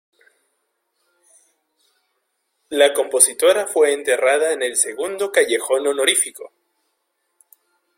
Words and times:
La 2.69 2.91
compositora 2.95 3.67
fue 3.67 3.93
enterrada 3.93 4.51
en 4.51 4.63
el 4.63 4.75
Segundo 4.75 5.31
Callejón 5.31 5.85
Honorífico. 5.85 6.51